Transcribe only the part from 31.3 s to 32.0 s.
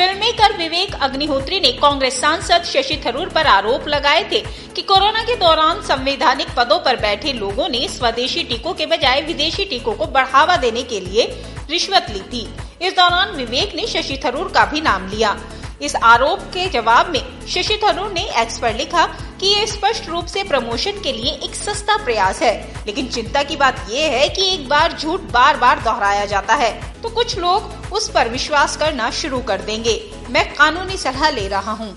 ले रहा हूँ।